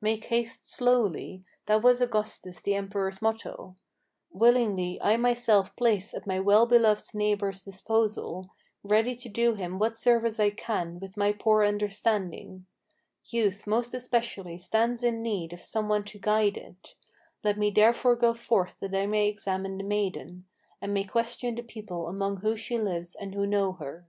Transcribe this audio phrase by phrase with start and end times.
[0.00, 3.76] Make haste slowly: that was Augustus the emperor's motto.
[4.32, 8.48] Willingly I myself place at my well beloved neighbor's disposal,
[8.82, 12.64] Ready to do him what service I can with my poor understanding.
[13.26, 16.94] Youth most especially stands in need of some one to guide it.
[17.42, 20.46] Let me therefore go forth that I may examine the maiden,
[20.80, 24.06] And may question the people among whom she lives and who know her.